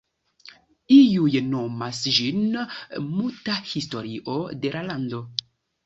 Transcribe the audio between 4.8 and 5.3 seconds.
lando"".